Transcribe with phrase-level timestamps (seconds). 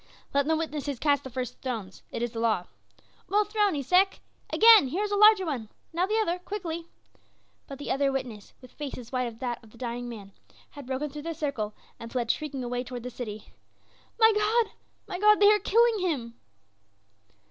[0.33, 2.65] "Let the witnesses cast the first stones it is the law!"
[3.29, 4.19] "Well thrown, Esek!
[4.49, 5.69] Again here is a larger one!
[5.93, 6.87] Now the other, quickly!"
[7.67, 10.31] But the other witness, with face as white as that of the dying man,
[10.71, 13.49] had broken through the circle and fled away shrieking towards the city
[14.19, 14.71] "My God!
[15.07, 15.39] my God!
[15.39, 16.33] they are killing him!"